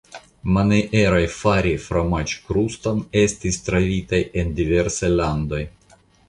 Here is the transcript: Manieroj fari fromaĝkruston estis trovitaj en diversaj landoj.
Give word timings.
Manieroj 0.53 1.25
fari 1.33 1.73
fromaĝkruston 1.83 3.03
estis 3.21 3.61
trovitaj 3.69 4.23
en 4.43 4.57
diversaj 4.63 5.13
landoj. 5.21 5.63